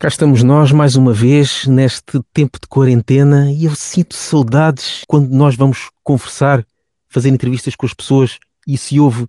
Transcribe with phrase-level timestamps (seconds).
[0.00, 5.28] Cá estamos nós mais uma vez neste tempo de quarentena e eu sinto saudades quando
[5.28, 6.64] nós vamos conversar,
[7.06, 9.26] fazer entrevistas com as pessoas e se ouve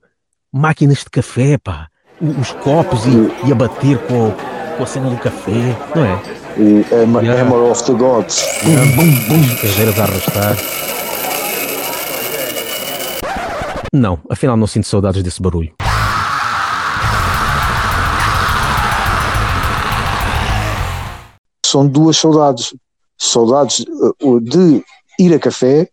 [0.49, 1.89] máquinas de café, pá,
[2.21, 4.31] os copos e, e a bater com,
[4.77, 6.13] com, a cena do café, não é?
[6.57, 7.41] O Hammer, yeah.
[7.41, 8.41] Hammer of the Gods.
[8.63, 10.55] Bum, bum, bum, cadeiras a arrastar.
[13.91, 15.73] Não, afinal não sinto saudades desse barulho.
[21.71, 22.75] São duas saudades.
[23.17, 23.85] Saudades
[24.23, 24.83] uh, de
[25.19, 25.89] ir a café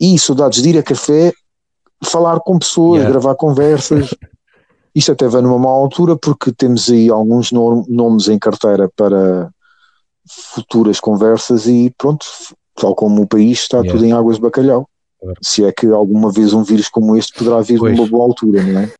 [0.00, 1.32] e saudades de ir a café,
[2.04, 3.10] falar com pessoas, yeah.
[3.10, 4.14] gravar conversas.
[4.94, 9.50] Isto até vem numa má altura porque temos aí alguns nomes em carteira para
[10.54, 12.26] futuras conversas e pronto,
[12.76, 13.92] tal como o país está yeah.
[13.92, 14.88] tudo em águas de bacalhau.
[15.40, 17.96] Se é que alguma vez um vírus como este poderá vir pois.
[17.96, 18.92] numa boa altura, não é?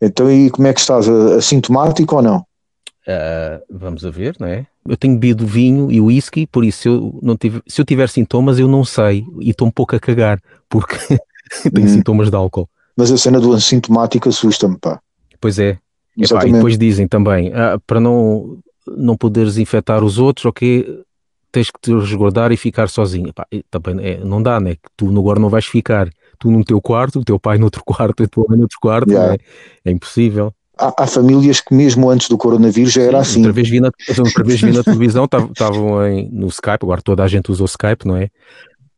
[0.00, 1.08] Então, e como é que estás?
[1.08, 2.47] Assintomático ou não?
[3.08, 4.66] Uh, vamos a ver, não é?
[4.86, 8.06] Eu tenho bebido vinho e whisky, por isso se eu, não tive, se eu tiver
[8.10, 10.38] sintomas eu não sei e estou um pouco a cagar,
[10.68, 10.94] porque
[11.72, 11.88] tenho hum.
[11.88, 12.68] sintomas de álcool.
[12.94, 15.00] Mas a cena do assintomático assusta-me, pá.
[15.40, 15.78] Pois é.
[16.18, 21.02] Epá, e depois dizem também, ah, para não, não poderes infectar os outros, ok,
[21.50, 23.28] tens que te resguardar e ficar sozinho.
[23.28, 24.74] Epá, também é, não dá, né?
[24.74, 27.82] Que tu agora não vais ficar, tu no teu quarto, o teu pai no outro
[27.86, 29.34] quarto, a tua mãe no outro quarto, yeah.
[29.34, 29.38] é,
[29.88, 33.38] é impossível há, há, famílias que mesmo antes do coronavírus já era assim.
[33.38, 35.98] Outra vez vi na, outra vez vi na televisão, estavam
[36.30, 38.30] no Skype, agora toda a gente usou Skype, não é?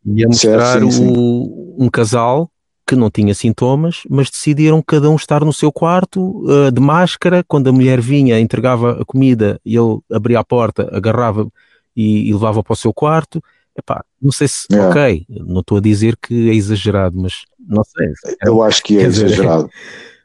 [0.05, 1.85] E a mostrar certo, sim, o, sim.
[1.85, 2.51] um casal
[2.87, 7.45] que não tinha sintomas, mas decidiram cada um estar no seu quarto uh, de máscara.
[7.47, 11.47] Quando a mulher vinha, entregava a comida e ele abria a porta, agarrava
[11.95, 13.41] e, e levava para o seu quarto.
[13.79, 14.91] Epá, não sei se, yeah.
[14.91, 18.09] ok, não estou a dizer que é exagerado, mas não sei.
[18.45, 19.71] Eu acho que é exagerado.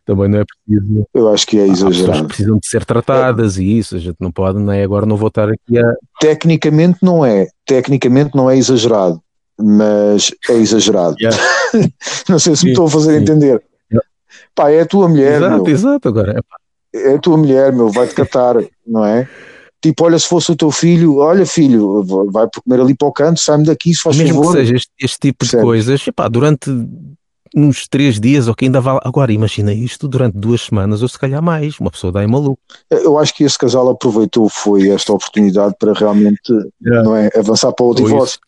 [0.06, 1.08] Também não é preciso.
[1.14, 2.22] Eu acho que é exagerado.
[2.22, 3.61] As precisam de ser tratadas é.
[3.61, 4.84] e isso, a gente não pode, é?
[4.84, 5.94] Agora não vou estar aqui a.
[6.20, 9.22] Tecnicamente não é, tecnicamente não é exagerado,
[9.59, 11.16] mas é exagerado.
[11.20, 11.38] Yeah.
[12.30, 13.23] não sei se sim, me estou a fazer sim.
[13.23, 13.63] entender.
[13.91, 14.07] Yeah.
[14.53, 15.38] Pá, é a tua mulher.
[15.38, 15.74] Exato, meu.
[15.74, 16.40] exato, agora.
[16.94, 19.28] É, é a tua mulher, meu, vai-te catar, não é?
[19.81, 23.40] Tipo, olha, se fosse o teu filho, olha, filho, vai comer ali para o canto,
[23.40, 24.53] sai-me daqui, se faz Mesmo favor.
[24.53, 26.72] que seja este, este tipo de coisas, epá, durante
[27.53, 29.00] uns três dias, ou que ainda vale.
[29.03, 32.61] Agora, imagina isto durante duas semanas, ou se calhar mais, uma pessoa daí maluco.
[32.89, 36.51] Eu acho que esse casal aproveitou foi esta oportunidade para realmente
[36.81, 37.03] yeah.
[37.03, 38.39] não é, avançar para o divórcio.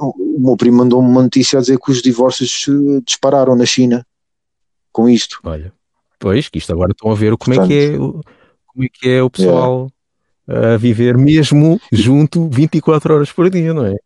[0.00, 4.06] O meu primo mandou-me uma notícia a dizer que os divórcios eh, dispararam na China
[4.92, 5.40] com isto.
[5.44, 5.72] Olha,
[6.18, 9.08] pois, que isto agora estão a ver como Portanto, é que é, como é que
[9.08, 9.90] é o pessoal
[10.48, 10.74] yeah.
[10.74, 13.96] a viver mesmo junto 24 horas por dia, não é?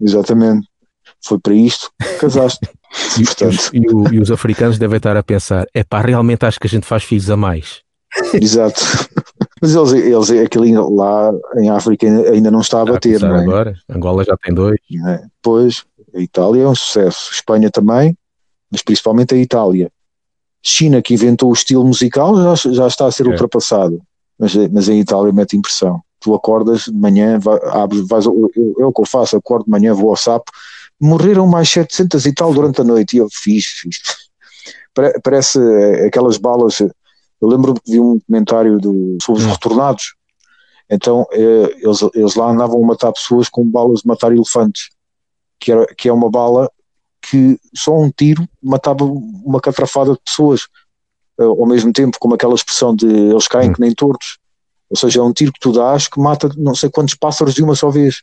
[0.00, 0.66] Exatamente.
[1.22, 2.68] Foi para isto que casaste.
[3.18, 3.70] E, Portanto.
[3.72, 6.70] E, o, e, os africanos devem estar a pensar: é pá, realmente acho que a
[6.70, 7.82] gente faz filhos a mais.
[8.34, 8.80] Exato.
[9.62, 13.42] Mas eles, eles aquilo lá em África ainda não está a bater, não é?
[13.42, 13.74] agora.
[13.88, 14.78] Angola já tem dois.
[15.06, 15.22] É?
[15.42, 15.84] Pois,
[16.14, 17.30] a Itália é um sucesso.
[17.32, 18.16] Espanha também,
[18.70, 19.90] mas principalmente a Itália.
[20.62, 23.30] China, que inventou o estilo musical, já, já está a ser é.
[23.30, 24.00] ultrapassado.
[24.38, 26.00] Mas, mas em Itália mete impressão.
[26.18, 29.70] Tu acordas de manhã, vai, abres, vais, eu, é o que eu faço, acordo de
[29.70, 30.50] manhã, vou ao sapo,
[31.00, 33.96] morreram mais 700 e tal durante a noite, e eu fiz, fiz.
[35.22, 39.52] Parece eh, aquelas balas, eu lembro-me que vi um comentário do, sobre os hum.
[39.52, 40.14] retornados,
[40.90, 44.90] então eh, eles, eles lá andavam a matar pessoas com balas de matar elefantes,
[45.58, 46.70] que, era, que é uma bala
[47.22, 50.62] que só um tiro matava uma catrafada de pessoas,
[51.40, 53.72] eh, ao mesmo tempo, como aquela expressão de eles caem hum.
[53.72, 54.38] que nem tortos,
[54.90, 57.62] ou seja, é um tiro que tu dás que mata não sei quantos pássaros de
[57.62, 58.22] uma só vez,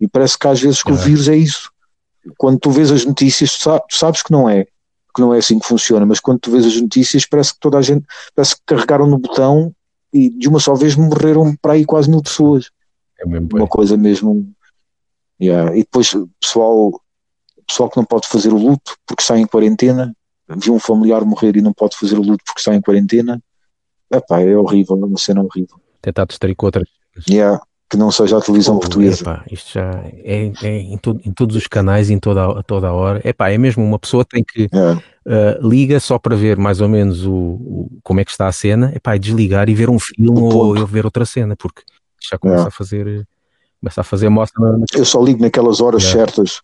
[0.00, 1.70] e parece que às vezes que o vírus é isso,
[2.36, 5.66] quando tu vês as notícias, tu sabes que não é, que não é assim que
[5.66, 8.04] funciona, mas quando tu vês as notícias, parece que toda a gente,
[8.34, 9.72] parece que carregaram no botão
[10.12, 12.70] e de uma só vez morreram para aí quase mil pessoas.
[13.18, 14.46] É mesmo uma coisa mesmo.
[15.40, 15.74] Yeah.
[15.76, 16.10] E depois
[16.40, 17.00] pessoal,
[17.66, 20.14] pessoal que não pode fazer o luto porque está em quarentena,
[20.48, 23.42] viu um familiar morrer e não pode fazer o luto porque está em quarentena.
[24.10, 25.80] Epá, é horrível, é uma cena horrível.
[26.00, 26.88] Tentar distrair com outras.
[27.28, 29.22] Yeah que não seja a televisão oh, portuguesa.
[29.22, 29.90] Epá, isto já
[30.24, 33.20] é, é em, to, em, todos os canais, em toda, a toda a hora.
[33.24, 34.92] Epá, é mesmo uma pessoa tem que é.
[34.92, 38.52] uh, liga só para ver mais ou menos o, o, como é que está a
[38.52, 41.82] cena, epá, e desligar e ver um filme ou ver outra cena, porque
[42.28, 42.68] já começa é.
[42.68, 43.26] a fazer
[43.80, 44.60] começa a fazer mostra.
[44.94, 46.10] Eu só ligo naquelas horas é.
[46.10, 46.60] certas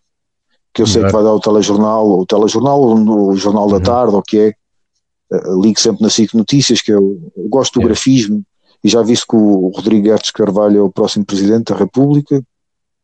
[0.73, 3.81] que eu sei que vai dar o telejornal, o telejornal ou no Jornal da uhum.
[3.81, 4.53] Tarde, ou o que é.
[5.31, 7.85] Uh, ligo sempre na SIC Notícias, que eu, eu gosto do é.
[7.85, 8.43] grafismo
[8.83, 12.43] e já visto que o Rodrigo Hertz Carvalho é o próximo Presidente da República,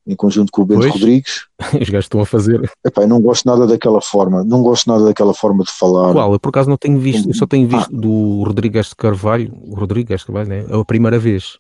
[0.06, 1.46] em conjunto com o Bento pois, Rodrigues.
[1.80, 2.70] Os gajos estão a fazer.
[2.86, 6.14] Epá, não gosto nada daquela forma, não gosto nada daquela forma de falar.
[6.14, 6.34] Qual?
[6.34, 7.98] Eu por acaso não tenho visto, eu só tenho visto ah.
[7.98, 10.66] do Rodrigo Hertz Carvalho, o Rodrigo Hertz Carvalho, né?
[10.68, 11.58] É a primeira vez.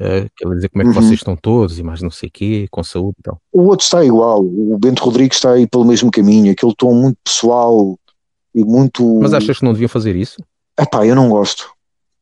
[0.00, 1.02] Uh, quer dizer como é que uhum.
[1.02, 3.38] vocês estão todos e mais não sei o quê, com saúde e tal.
[3.52, 7.16] O outro está igual, o Bento Rodrigues está aí pelo mesmo caminho, aquele tom muito
[7.22, 7.96] pessoal
[8.52, 9.20] e muito.
[9.20, 10.42] Mas achas que não deviam fazer isso?
[10.78, 11.73] Epá, eu não gosto.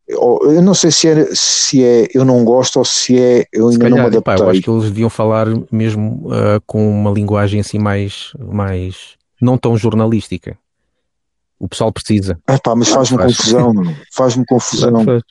[0.06, 3.68] Eu, eu não sei se é, se é eu não gosto ou se é eu
[3.68, 4.34] ainda calhar, não me adaptei.
[4.34, 9.16] Epá, eu acho que eles deviam falar mesmo uh, com uma linguagem assim mais, mais
[9.40, 10.58] não tão jornalística.
[11.58, 12.38] O pessoal precisa.
[12.48, 13.36] Epá, mas faz-me faz.
[13.36, 13.72] confusão,
[14.10, 15.04] faz-me confusão.
[15.04, 15.22] Faz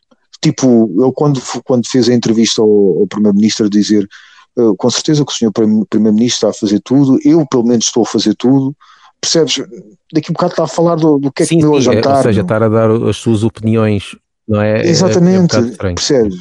[0.42, 4.10] tipo, ele quando, quando fez a entrevista ao, ao Primeiro-Ministro dizer
[4.58, 8.04] uh, com certeza que o senhor Primeiro-Ministro está a fazer tudo, eu pelo menos estou
[8.04, 8.76] a fazer tudo,
[9.22, 9.64] percebes?
[10.12, 11.82] Daqui a um bocado está a falar do, do que é sim, que comeu a
[11.82, 12.18] jantar.
[12.18, 14.16] Ou seja, estar a dar as suas opiniões,
[14.48, 14.86] não é?
[14.86, 16.38] Exatamente, é, é um percebes?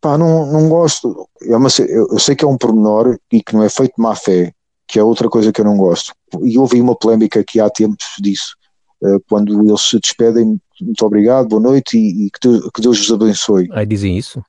[0.00, 1.28] Pá, não, não gosto.
[1.42, 4.02] É uma, eu, eu sei que é um pormenor e que não é feito de
[4.02, 4.52] má fé,
[4.88, 6.12] que é outra coisa que eu não gosto.
[6.42, 8.56] E houve uma polémica aqui há tempos disso,
[9.02, 12.98] uh, quando eles se despedem muito obrigado, boa noite e, e que, Deus, que, Deus,
[12.98, 13.68] vos abençoe.
[13.72, 14.42] Aí dizem isso?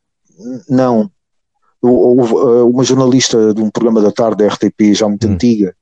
[0.67, 1.09] Não.
[1.81, 5.33] Houve eh, uma jornalista de um programa da tarde da RTP, já muito hum.
[5.33, 5.75] antiga,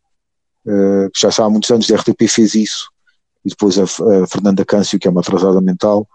[0.66, 2.90] uh, que já está há muitos anos da RTP, fez isso.
[3.46, 6.08] E depois a, a Fernanda Câncio, que é uma atrasada mental,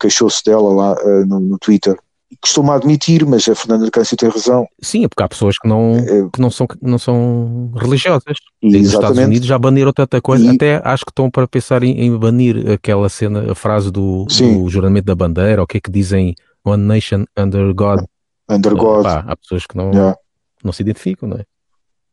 [0.00, 1.96] queixou-se dela lá uh, no, no Twitter
[2.40, 4.66] costuma admitir, mas a Fernanda Câncio tem razão.
[4.80, 8.36] Sim, é porque há pessoas que não, é, que não, são, não são religiosas.
[8.62, 11.82] E nos Estados Unidos já baniram tanta coisa, e, até acho que estão para pensar
[11.82, 15.80] em, em, banir aquela cena, a frase do, do, juramento da bandeira, o que é
[15.80, 18.04] que dizem One Nation Under God.
[18.48, 19.04] Under God.
[19.04, 20.16] Pá, há pessoas que não, yeah.
[20.62, 21.44] não se identificam, não é?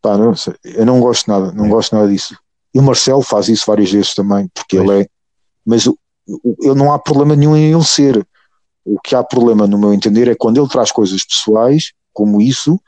[0.01, 1.69] Pá, não sei, eu não gosto nada, não é.
[1.69, 2.37] gosto nada disso.
[2.73, 4.89] E o Marcelo faz isso várias vezes também, porque pois.
[4.89, 5.07] ele é.
[5.65, 8.25] Mas o, o, não há problema nenhum em ele ser
[8.83, 12.79] o que há problema, no meu entender, é quando ele traz coisas pessoais, como isso,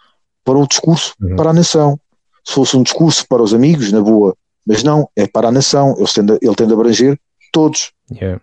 [0.43, 1.35] para o discurso uhum.
[1.35, 1.99] para a nação.
[2.45, 4.35] Se fosse um discurso para os amigos, na boa,
[4.65, 7.19] mas não, é para a nação, ele tende, ele tende a abranger
[7.51, 7.91] todos.
[8.11, 8.41] Yeah.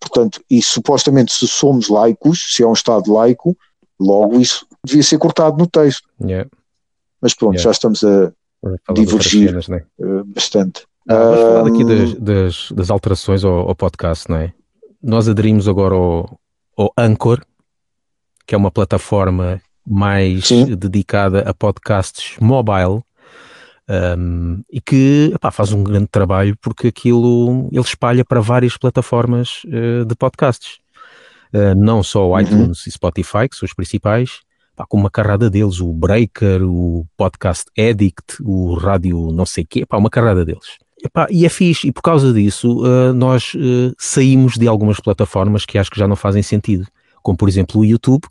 [0.00, 3.56] Portanto, e supostamente, se somos laicos, se é um Estado laico,
[4.00, 6.08] logo isso devia ser cortado no texto.
[6.22, 6.48] Yeah.
[7.20, 7.64] Mas pronto, yeah.
[7.64, 8.32] já estamos a
[8.92, 9.84] divergir cenas, né?
[9.98, 10.86] uh, bastante.
[11.08, 14.52] Vamos falar daqui das, das, das alterações ao, ao, podcast, não é?
[15.02, 16.38] Nós aderimos agora ao,
[16.76, 17.40] ou Anchor,
[18.46, 20.76] que é uma plataforma mais Sim.
[20.76, 23.02] dedicada a podcasts mobile
[23.88, 29.62] um, e que epá, faz um grande trabalho porque aquilo ele espalha para várias plataformas
[29.64, 30.78] uh, de podcasts.
[31.54, 32.40] Uh, não só o uhum.
[32.40, 34.40] iTunes e Spotify, que são os principais,
[34.74, 39.66] epá, com uma carrada deles, o Breaker, o Podcast Addict, o Rádio não sei o
[39.66, 40.76] quê, epá, uma carrada deles.
[41.04, 45.64] Epá, e é fixe, e por causa disso uh, nós uh, saímos de algumas plataformas
[45.64, 46.86] que acho que já não fazem sentido,
[47.22, 48.26] como por exemplo o YouTube.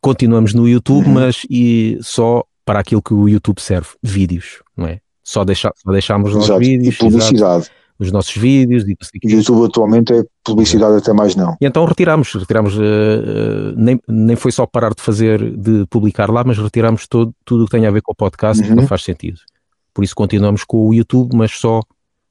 [0.00, 1.14] Continuamos no YouTube, uhum.
[1.14, 5.00] mas e só para aquilo que o YouTube serve, vídeos, não é?
[5.22, 6.94] Só, deixa, só deixamos os nossos vídeos.
[6.94, 7.64] E publicidade.
[7.64, 8.84] Exato, os nossos vídeos.
[9.22, 10.98] E o YouTube atualmente é publicidade é.
[10.98, 11.56] até mais não.
[11.60, 16.44] E então retiramos, retiramos, uh, nem, nem foi só parar de fazer, de publicar lá,
[16.44, 18.68] mas retiramos todo, tudo o que tem a ver com o podcast, uhum.
[18.68, 19.38] que não faz sentido.
[19.96, 21.80] Por isso continuamos com o YouTube, mas só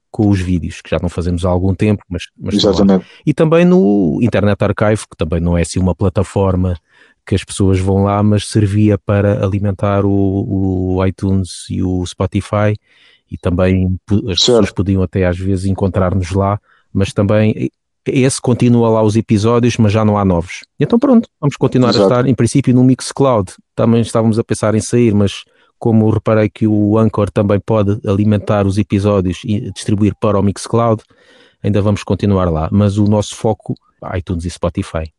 [0.08, 3.04] com os vídeos, que já não fazemos há algum tempo, mas, mas Exatamente.
[3.26, 6.78] E também no Internet Archive, que também não é assim uma plataforma
[7.26, 12.78] que as pessoas vão lá, mas servia para alimentar o, o iTunes e o Spotify
[13.28, 14.28] e também as certo.
[14.28, 16.60] pessoas podiam até às vezes encontrar-nos lá,
[16.92, 17.68] mas também
[18.06, 20.64] esse continua lá os episódios, mas já não há novos.
[20.78, 22.04] Então pronto, vamos continuar Exato.
[22.04, 23.52] a estar, em princípio, no Mixcloud.
[23.74, 25.44] Também estávamos a pensar em sair, mas
[25.78, 31.02] como reparei que o Anchor também pode alimentar os episódios e distribuir para o Mixcloud,
[31.62, 32.68] ainda vamos continuar lá.
[32.72, 33.74] Mas o nosso foco,
[34.14, 35.12] iTunes e Spotify.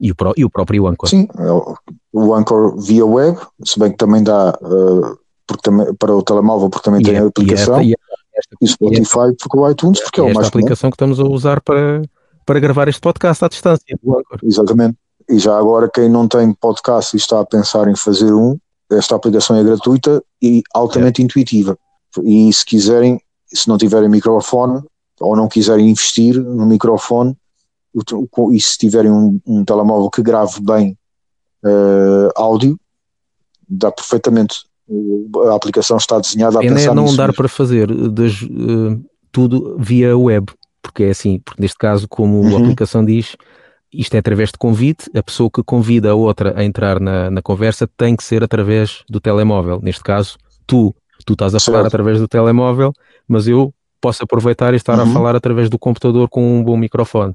[0.00, 1.08] E o, e o próprio Anchor.
[1.08, 5.18] Sim, é o Anchor via web, se bem que também dá uh,
[5.62, 7.80] também, para o telemóvel, porque também e tem é, a aplicação.
[7.80, 10.46] E, esta, e, esta, e Spotify, porque o iTunes, porque é o mais.
[10.46, 10.90] a aplicação comum.
[10.90, 12.02] que estamos a usar para,
[12.44, 13.98] para gravar este podcast à distância.
[14.42, 14.96] Exatamente.
[15.28, 18.58] E já agora, quem não tem podcast e está a pensar em fazer um,
[18.96, 21.24] esta aplicação é gratuita e altamente é.
[21.24, 21.78] intuitiva.
[22.22, 24.82] E se quiserem, se não tiverem microfone
[25.20, 27.36] ou não quiserem investir no microfone,
[28.52, 30.96] e se tiverem um, um telemóvel que grave bem
[31.64, 32.78] uh, áudio,
[33.68, 34.64] dá perfeitamente.
[35.48, 40.16] A aplicação está desenhada a é pensar não dar para fazer das, uh, tudo via
[40.16, 42.56] web, porque é assim, porque neste caso, como uhum.
[42.56, 43.36] a aplicação diz,
[43.92, 47.42] isto é através de convite, a pessoa que convida a outra a entrar na, na
[47.42, 49.80] conversa tem que ser através do telemóvel.
[49.82, 50.94] Neste caso, tu,
[51.26, 51.74] tu estás a certo.
[51.74, 52.92] falar através do telemóvel,
[53.28, 55.10] mas eu posso aproveitar e estar uhum.
[55.10, 57.34] a falar através do computador com um bom microfone.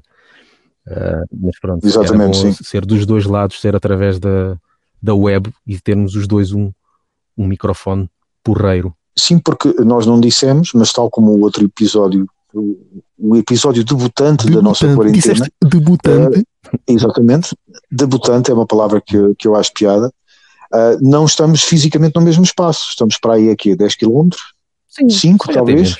[0.86, 2.52] Uh, mas pronto, Exatamente, sim.
[2.52, 4.56] ser dos dois lados, ser através da,
[5.02, 6.72] da web e termos os dois um,
[7.36, 8.10] um microfone
[8.42, 8.94] porreiro.
[9.16, 12.26] Sim, porque nós não dissemos, mas tal como o outro episódio
[13.18, 15.46] o, episódio debutante, debutante da nossa quarentena.
[15.62, 16.44] debutante?
[16.86, 17.56] Exatamente.
[17.90, 20.12] Debutante é uma palavra que, que eu acho piada.
[20.72, 22.88] Uh, não estamos fisicamente no mesmo espaço.
[22.90, 24.28] Estamos para aí aqui a 10 km,
[25.08, 25.96] 5 talvez.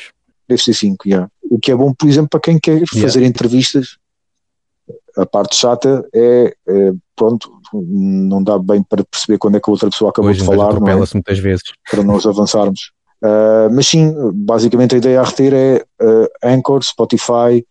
[0.49, 1.31] Deve ser 5, yeah.
[1.51, 3.01] O que é bom, por exemplo, para quem quer yeah.
[3.03, 3.97] fazer entrevistas.
[5.17, 9.73] A parte chata é, é, pronto, não dá bem para perceber quando é que a
[9.73, 10.79] outra pessoa acabou de falar.
[10.79, 10.95] Não é?
[10.95, 11.63] muitas vezes.
[11.91, 12.93] Para nós avançarmos.
[13.23, 17.67] Uh, mas sim, basicamente a ideia a reter é uh, Anchor, Spotify,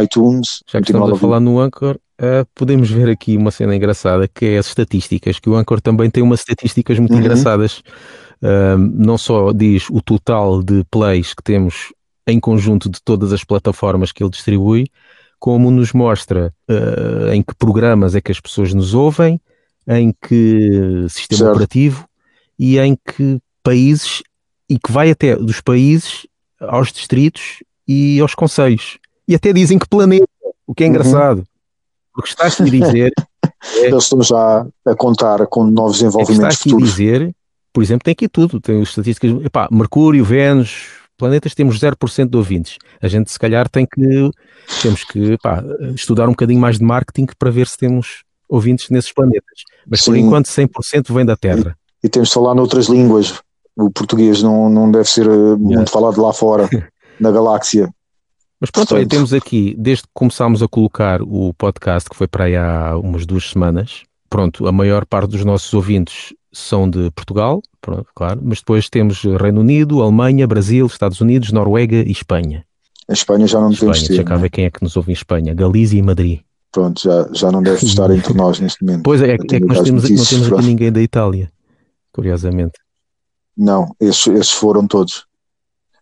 [0.00, 0.62] iTunes.
[0.68, 4.46] Já que estamos a falar no Anchor, uh, podemos ver aqui uma cena engraçada que
[4.46, 7.20] é as estatísticas, que o Anchor também tem umas estatísticas muito uhum.
[7.20, 7.82] engraçadas.
[8.78, 11.92] não só diz o total de plays que temos
[12.26, 14.86] em conjunto de todas as plataformas que ele distribui,
[15.38, 16.54] como nos mostra
[17.32, 19.40] em que programas é que as pessoas nos ouvem,
[19.88, 21.50] em que sistema certo.
[21.50, 22.06] operativo
[22.58, 24.22] e em que países
[24.68, 26.26] e que vai até dos países
[26.60, 28.98] aos distritos e aos conselhos.
[29.26, 30.26] E até dizem que planeta,
[30.66, 30.92] o que é uhum.
[30.92, 31.38] engraçado.
[31.38, 31.44] Uhum.
[32.14, 33.12] Porque estás a dizer.
[33.76, 36.90] é, Eles estão já a contar com novos desenvolvimentos é que futuros.
[36.90, 37.34] dizer,
[37.72, 38.60] por exemplo, tem aqui tudo.
[38.60, 39.44] Tem as estatísticas.
[39.44, 42.76] Epá, Mercúrio, Vênus, planetas, temos 0% de ouvintes.
[43.00, 44.30] A gente, se calhar, tem que.
[44.82, 45.64] Temos que epá,
[45.94, 49.62] estudar um bocadinho mais de marketing para ver se temos ouvintes nesses planetas.
[49.86, 50.10] Mas Sim.
[50.10, 51.76] por enquanto 100% vem da Terra.
[52.02, 53.40] E, e temos de falar noutras línguas,
[53.76, 55.56] o português não, não deve ser eh, yeah.
[55.58, 56.68] muito falado lá fora,
[57.18, 57.88] na galáxia.
[58.60, 62.44] Mas pronto, Portanto, temos aqui, desde que começámos a colocar o podcast, que foi para
[62.44, 67.60] aí há umas duas semanas, pronto, a maior parte dos nossos ouvintes são de Portugal,
[67.80, 72.64] pronto, claro, mas depois temos Reino Unido, Alemanha, Brasil, Estados Unidos, Noruega e Espanha.
[73.08, 75.14] A Espanha já não Espanha, temos Deixa cá ver quem é que nos ouve em
[75.14, 76.40] Espanha, Galícia e Madrid.
[76.70, 79.02] Pronto, já, já não deve estar entre nós neste momento.
[79.02, 81.50] Pois é, é, é que nós temos, não temos aqui ninguém da Itália,
[82.12, 82.74] curiosamente.
[83.56, 85.26] Não, esses, esses foram todos.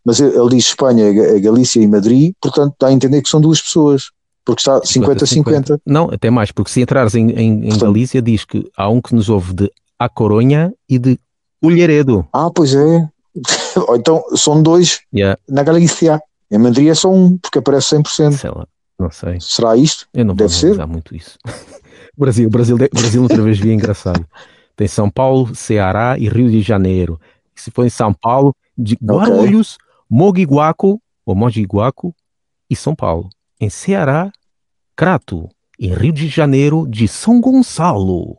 [0.05, 4.11] Mas ele diz Espanha, Galícia e Madrid, portanto dá a entender que são duas pessoas,
[4.45, 5.81] porque está 50-50.
[5.85, 9.15] Não, até mais, porque se entrares em, em, em Galícia, diz que há um que
[9.15, 11.19] nos ouve de A Coronha e de
[11.63, 12.27] Ulheredo.
[12.33, 13.09] Ah, pois é.
[13.95, 15.39] então são dois yeah.
[15.49, 16.21] na Galícia.
[16.51, 18.33] Em Madrid é só um, porque aparece 100%.
[18.33, 18.67] Sei lá,
[18.99, 19.39] não sei.
[19.41, 20.09] Será isto?
[20.13, 20.85] Eu não Deve ser.
[20.87, 21.39] muito isso.
[22.17, 24.27] Brasil, Brasil, Brasil outra vez via engraçado.
[24.75, 27.21] Tem São Paulo, Ceará e Rio de Janeiro
[27.55, 29.87] se for em São Paulo, de Guarulhos, okay.
[30.09, 32.15] Mogiguaco, ou Mogiguaco
[32.69, 33.29] e São Paulo.
[33.61, 34.33] Em Ceará,
[34.97, 35.49] Crato.
[35.79, 38.37] Em Rio de Janeiro, de São Gonçalo.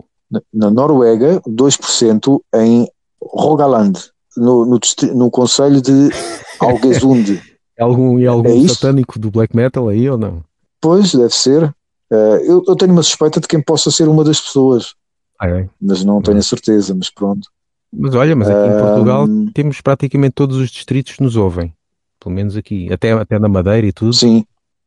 [0.54, 2.88] Na, Noruega, 2% em
[3.20, 4.00] Rogaland,
[4.38, 4.80] no, no,
[5.16, 5.92] no conselho de
[6.62, 7.42] Algesund.
[7.76, 10.44] é algum, é algum é satânico do black metal aí ou não?
[10.80, 11.64] Pois, deve ser.
[12.12, 14.94] Uh, eu, eu, tenho uma suspeita de quem possa ser uma das pessoas.
[15.40, 15.68] Ah, é?
[15.82, 17.50] Mas não tenho a certeza, mas pronto.
[17.94, 21.74] Mas olha, mas aqui em Portugal temos praticamente todos os distritos nos ouvem.
[22.20, 24.14] Pelo menos aqui, até, até na Madeira e tudo.
[24.14, 24.46] Sim.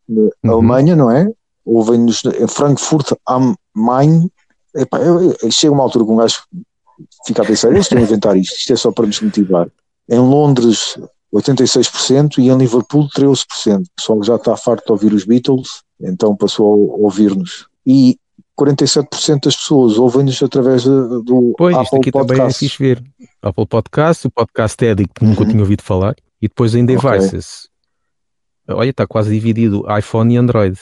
[0.08, 0.52] Na uhum.
[0.52, 1.28] Alemanha, não é?
[1.64, 4.30] Ouvem-nos em Frankfurt am Main.
[4.74, 6.42] Epá, eu, eu, chega uma altura que um gajo
[7.26, 9.68] fica a pensar, eles estão a inventar isto, isto é só para nos motivar.
[10.08, 10.98] Em Londres,
[11.32, 13.82] 86% e em Liverpool, 13%.
[13.82, 17.66] O pessoal já está farto de ouvir os Beatles, então passou a ouvir-nos.
[17.86, 18.18] E
[18.58, 22.38] 47% das pessoas ouvem-nos através do pois, Apple aqui Podcast.
[22.38, 23.02] também é fixe ver.
[23.42, 25.48] Apple Podcast, o Podcast Edit, que nunca uhum.
[25.48, 27.68] tinha ouvido falar, e depois em Devices.
[28.64, 28.76] Okay.
[28.76, 30.78] Olha, está quase dividido iPhone e Android.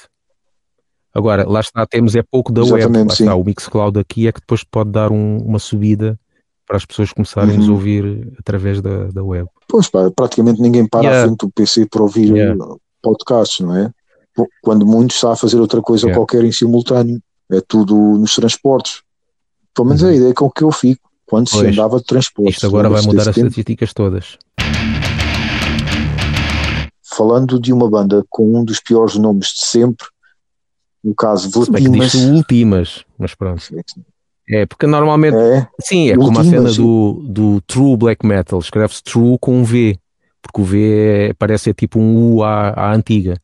[1.14, 3.08] Agora, lá está, temos é pouco da Exatamente, web.
[3.08, 3.24] Lá sim.
[3.24, 6.18] está, o Mixcloud aqui é que depois pode dar um, uma subida
[6.66, 7.68] para as pessoas começarem uhum.
[7.68, 9.48] a ouvir através da, da web.
[9.68, 11.22] Pois pá, praticamente ninguém para yeah.
[11.22, 12.56] à frente do PC para ouvir yeah.
[13.02, 13.90] podcasts, não é?
[14.62, 16.18] Quando muitos está a fazer outra coisa yeah.
[16.18, 17.20] qualquer em simultâneo
[17.52, 19.02] é tudo nos transportes.
[19.74, 20.08] Pelo menos uhum.
[20.08, 22.54] a ideia com que eu fico quando pois, se andava de transportes.
[22.54, 23.48] Isto agora vai mudar as tempo.
[23.48, 24.38] estatísticas todas.
[27.02, 30.06] Falando de uma banda com um dos piores nomes de sempre,
[31.02, 32.14] no caso Ultimas.
[32.14, 33.62] É Ultimas, mas pronto.
[34.48, 36.82] É, porque normalmente, é, sim, é como a cena sim.
[36.82, 39.98] do, do True Black Metal, escreve-se True com um V,
[40.42, 43.40] porque o V é, parece ser tipo um U à, à antiga.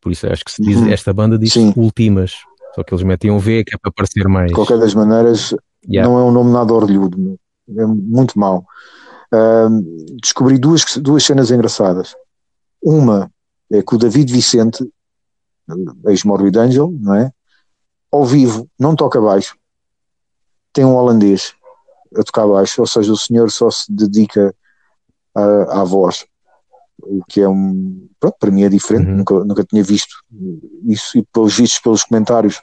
[0.00, 0.88] Por isso acho que se diz, uhum.
[0.88, 1.72] esta banda diz sim.
[1.76, 2.32] Ultimas,
[2.74, 4.48] só que eles metem um V que é para parecer mais.
[4.48, 5.54] De qualquer das maneiras,
[5.88, 6.08] yeah.
[6.08, 7.38] não é um nome nada orlhudo,
[7.76, 8.64] é muito mau.
[9.32, 12.14] Uh, descobri duas, duas cenas engraçadas.
[12.82, 13.30] Uma
[13.70, 14.88] é que o David Vicente,
[16.06, 17.32] ex-Morbid Angel, não é?
[18.10, 19.54] Ao vivo, não toca baixo,
[20.72, 21.54] tem um holandês
[22.16, 24.54] a tocar baixo, ou seja, o senhor só se dedica
[25.34, 26.24] à, à voz,
[27.02, 29.16] o que é um, pronto, para mim é diferente, uhum.
[29.16, 30.14] nunca, nunca tinha visto
[30.86, 32.60] isso e pelos vistos, pelos comentários,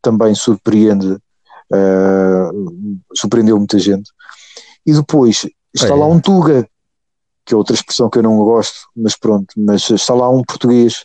[0.00, 4.10] também surpreende, uh, surpreendeu muita gente.
[4.84, 5.98] E depois está é.
[5.98, 6.68] lá um Tuga,
[7.44, 11.04] que é outra expressão que eu não gosto, mas pronto, mas está lá um português,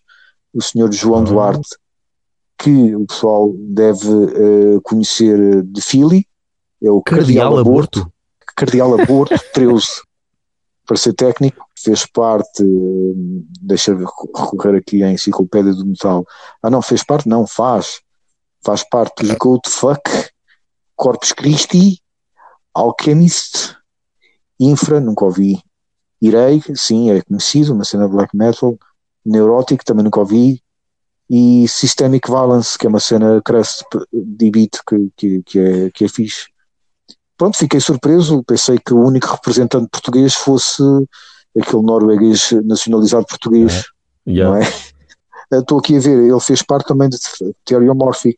[0.54, 1.26] o senhor João uhum.
[1.26, 1.70] Duarte,
[2.58, 6.28] que o pessoal deve uh, conhecer de Philly,
[6.82, 8.00] é o Cardeal, Cardeal Aborto.
[8.00, 8.14] Aborto.
[8.56, 9.86] Cardeal Aborto 13,
[10.92, 12.66] para ser técnico, fez parte,
[13.62, 16.26] deixa recorrer aqui à enciclopédia do metal.
[16.62, 17.30] Ah não, fez parte?
[17.30, 18.02] Não, faz.
[18.62, 20.02] Faz parte dos Go Fuck,
[20.94, 22.02] Corpus Christi,
[22.74, 23.74] Alchemist,
[24.60, 25.64] Infra, nunca ouvi.
[26.22, 28.78] Irei, sim, é conhecido, uma cena black metal.
[29.26, 30.62] Neurotic, também nunca ouvi.
[31.30, 36.04] E Systemic Violence, que é uma cena crust de beat que, que, que, é, que
[36.04, 36.48] é fixe.
[37.42, 38.44] Pronto, fiquei surpreso.
[38.44, 40.84] Pensei que o único representante português fosse
[41.60, 43.86] aquele norueguês nacionalizado português.
[44.28, 44.60] Yeah.
[44.60, 44.70] Não é?
[45.60, 47.18] Estou aqui a ver, ele fez parte também de
[47.66, 48.38] Theoriomorphic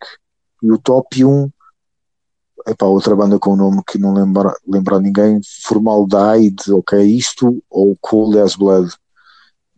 [0.64, 1.52] e o top 1
[2.66, 7.98] epá, outra banda com um nome que não lembra, lembra ninguém, Formaldehyde, ok, isto, ou
[8.00, 8.90] Cold as Blood,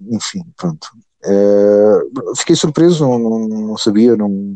[0.08, 0.88] enfim, pronto.
[1.24, 2.00] É,
[2.38, 4.56] fiquei surpreso, não, não, não, sabia, não,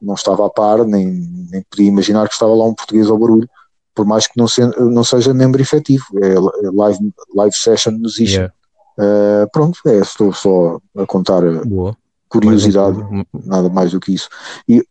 [0.00, 1.08] não estava a par, nem,
[1.50, 3.50] nem podia imaginar que estava lá um português ao barulho,
[3.94, 8.34] por mais que não, se, não seja membro efetivo, é, é live, live session musician.
[8.34, 8.54] Yeah.
[8.98, 11.96] É, pronto, é, estou só a contar Boa.
[12.28, 13.24] curiosidade, mais um...
[13.44, 14.28] nada mais do que isso.
[14.68, 14.84] E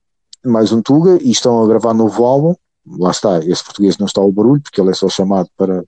[0.44, 2.56] mais um Tuga e estão a gravar novo álbum.
[2.86, 5.84] Lá está, esse português não está ao barulho, porque ele é só chamado para,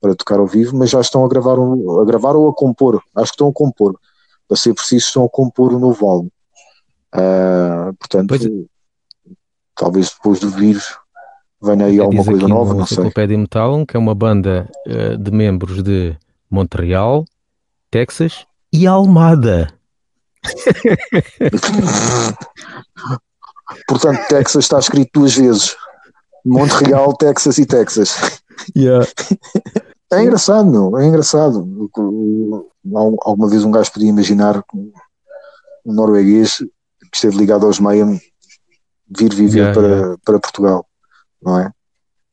[0.00, 3.02] para tocar ao vivo, mas já estão a gravar, um, a gravar ou a compor.
[3.14, 3.98] Acho que estão a compor.
[4.46, 6.30] Para ser preciso, estão a compor um novo álbum.
[7.14, 8.38] Uh, portanto, é.
[9.74, 10.96] talvez depois do vírus
[11.62, 12.96] venha aí alguma coisa nova, não sei.
[12.96, 16.14] Enciclopédia Metal, que é uma banda uh, de membros de
[16.50, 17.24] Montreal,
[17.90, 19.72] Texas e Almada.
[23.86, 25.76] Portanto, Texas está escrito duas vezes.
[26.44, 28.40] Montreal, Texas e Texas.
[28.76, 29.06] Yeah.
[30.10, 31.68] É engraçado, meu, é engraçado.
[33.20, 34.90] Alguma vez um gajo podia imaginar um
[35.84, 36.66] norueguês que
[37.12, 38.18] esteve ligado aos Mayhem
[39.06, 40.16] vir viver yeah, para, yeah.
[40.24, 40.87] para Portugal,
[41.42, 41.70] não é?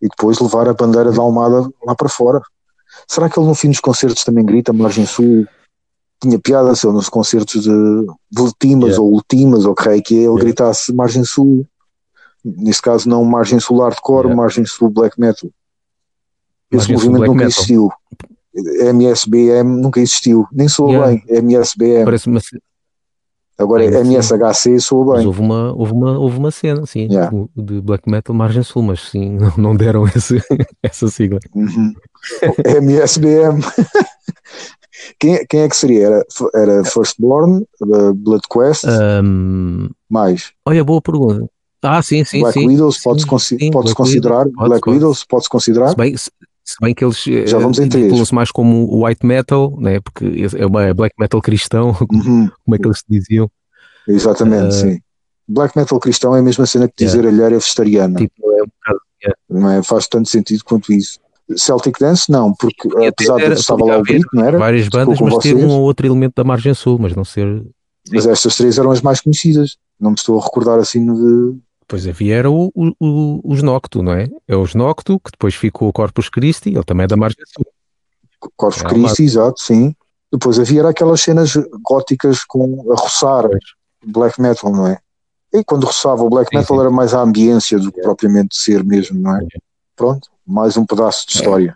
[0.01, 2.41] E depois levar a bandeira da Almada lá para fora.
[3.07, 5.45] Será que ele no fim dos concertos também grita Margem Sul,
[6.21, 9.03] tinha piada se nos concertos de, de Ultimas yeah.
[9.03, 10.43] ou Ultimas, ok, que ele yeah.
[10.43, 11.67] gritasse Margem Sul,
[12.43, 14.41] nesse caso não Margem Sul Hardcore, yeah.
[14.41, 15.49] Margem Sul Black Metal.
[16.71, 17.47] Esse margem movimento nunca metal.
[17.47, 17.91] existiu.
[18.55, 21.07] MSBM nunca existiu, nem soa yeah.
[21.07, 22.05] bem, MSBM.
[22.05, 22.39] Parece uma...
[23.57, 25.15] Agora é MSHC soa bem.
[25.15, 27.31] Mas houve uma, houve uma, houve uma cena, sim, yeah.
[27.55, 30.41] de Black Metal Margem Sul, mas sim, não deram esse,
[30.83, 31.39] essa sigla.
[31.53, 31.93] Uhum.
[32.81, 33.61] MSBM.
[35.19, 36.07] Quem, quem é que seria?
[36.07, 37.65] Era, era Firstborn,
[38.15, 38.85] Blood Quest?
[38.85, 40.53] Um, mais?
[40.65, 41.47] Olha, boa pergunta.
[41.83, 42.39] Ah, sim, sim.
[42.39, 44.45] Black sim, Widows, pode-se pode Black considerar?
[44.45, 45.89] Black pode, Widows, pode-se considerar?
[45.89, 46.31] Se bem, se,
[46.65, 49.99] se bem que eles já vamos se mais como white metal, né?
[49.99, 50.25] porque
[50.57, 52.49] é uma é black metal cristão, uhum.
[52.65, 53.49] como é que eles diziam.
[54.07, 54.99] Exatamente, uh, sim.
[55.47, 57.29] Black metal cristão é a mesma cena que dizer yeah.
[57.29, 58.17] alheira vegetariana.
[58.17, 59.39] Tipo, é um bocado, yeah.
[59.47, 59.83] Não é?
[59.83, 61.19] Faz tanto sentido quanto isso.
[61.55, 64.57] Celtic Dance não, porque Tinha apesar de estava lá o grito, não era?
[64.57, 67.63] Várias bandas, mas ter um ou outro elemento da margem sul, mas não ser.
[68.11, 71.57] Mas estas três eram as mais conhecidas, não me estou a recordar assim de.
[71.87, 74.27] Pois havia era o, o, o, os Noctu, não é?
[74.47, 77.65] É os Noctu, que depois ficou o Corpus Christi, ele também é da margem sul.
[78.55, 79.95] Corpus é Christi, exato, sim.
[80.31, 83.47] Depois havia era aquelas cenas góticas com a roçar
[84.05, 84.97] black metal, não é?
[85.53, 86.81] E quando roçava o black sim, metal sim.
[86.81, 89.47] era mais a ambiência do que propriamente ser mesmo, não é?
[89.95, 91.75] Pronto mais um pedaço de história.